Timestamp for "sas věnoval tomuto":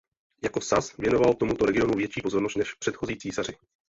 0.61-1.65